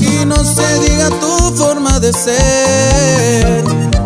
Y 0.00 0.24
no 0.24 0.36
se 0.44 0.80
diga 0.80 1.10
tu 1.10 1.54
forma 1.56 2.00
de 2.00 2.12
ser. 2.12 3.64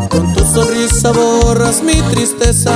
Con 0.09 0.33
tu 0.35 0.45
sonrisa 0.45 1.11
borras 1.13 1.83
mi 1.83 2.01
tristeza. 2.13 2.75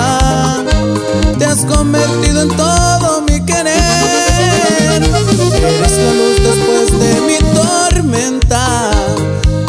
Te 1.39 1.45
has 1.45 1.65
convertido 1.65 2.43
en 2.43 2.49
todo 2.57 3.23
mi 3.23 3.45
querer. 3.45 5.03
Eres 5.03 5.99
la 5.99 6.13
luz 6.19 6.37
después 6.49 7.01
de 7.01 7.21
mi 7.23 7.39
tormenta. 7.55 8.91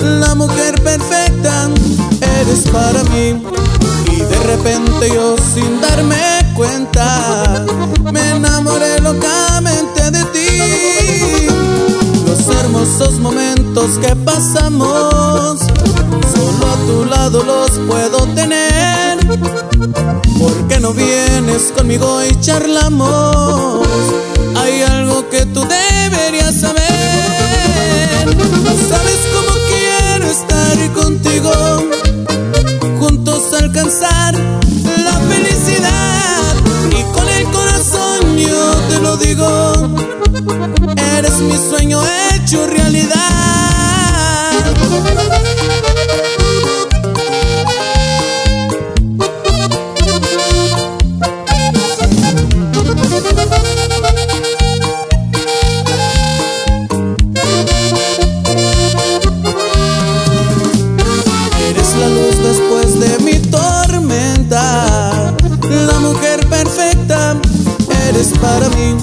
La 0.02 0.36
mujer 0.36 0.82
perfecta 0.84 1.70
eres 2.40 2.68
para 2.72 3.04
mí. 3.06 3.42
Y 4.12 4.18
de 4.18 4.40
repente 4.46 5.10
yo 5.14 5.36
sin 5.54 5.82
darme 5.82 6.44
cuenta 6.56 7.23
Hermosos 12.94 13.20
momentos 13.22 13.98
que 13.98 14.16
pasamos, 14.18 15.62
solo 15.62 16.68
a 16.68 16.86
tu 16.86 17.06
lado 17.06 17.44
los 17.44 17.72
puedo 17.88 18.20
tener. 18.36 19.18
¿Por 20.38 20.68
qué 20.68 20.80
no 20.80 20.94
vienes 20.94 21.74
conmigo 21.76 22.24
y 22.24 22.40
charlamos? 22.40 23.88
Hay 24.56 24.84
algo 24.84 25.28
que 25.28 25.44
tú 25.48 25.62
deberías 25.68 26.54
saber. 26.62 26.83
Después 62.54 63.00
de 63.00 63.20
mi 63.20 63.40
tormenta, 63.50 65.34
la 65.70 66.00
mujer 66.00 66.48
perfecta 66.48 67.36
eres 68.08 68.28
para 68.40 68.70
mí. 68.70 68.96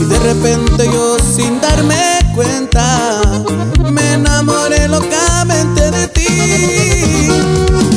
Y 0.00 0.04
de 0.04 0.18
repente 0.18 0.84
yo 0.92 1.16
sin 1.18 1.60
darme 1.60 2.18
cuenta 2.34 3.20
me 3.90 4.14
enamoré 4.14 4.86
locamente 4.86 5.90
de 5.90 6.08
ti. 6.08 7.28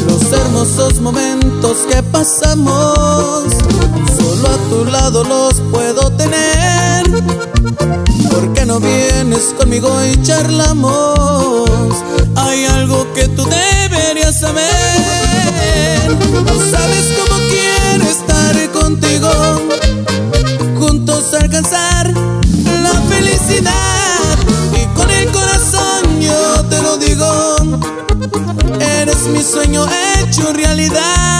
Los 0.07 0.31
hermosos 0.31 1.01
momentos 1.01 1.77
que 1.89 2.01
pasamos, 2.03 3.43
solo 4.17 4.47
a 4.47 4.57
tu 4.69 4.85
lado 4.85 5.23
los 5.25 5.55
puedo 5.71 6.11
tener. 6.11 7.05
¿Por 8.29 8.53
qué 8.53 8.65
no 8.65 8.79
vienes 8.79 9.53
conmigo 9.57 9.89
y 10.05 10.21
charlamos? 10.23 11.69
Hay 12.35 12.65
algo 12.65 13.05
que 13.13 13.27
tú 13.27 13.45
saber. 14.31 14.63
¿Sabes 16.71 17.13
cómo 17.17 17.39
quiero 17.49 18.09
estar 18.09 18.71
contigo? 18.71 19.29
Juntos 20.79 21.33
alcanzar 21.33 22.13
la 22.81 22.93
felicidad. 23.09 24.19
Y 24.73 24.85
con 24.95 25.09
el 25.09 25.29
corazón 25.31 26.21
yo 26.21 26.63
te 26.65 26.81
lo 26.81 26.97
digo. 26.97 27.79
Eres 28.79 29.23
mi 29.27 29.41
sueño 29.41 29.85
hecho 29.87 30.53
realidad. 30.53 31.30